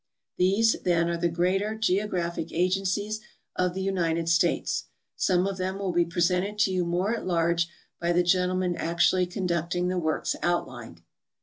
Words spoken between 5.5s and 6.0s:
them will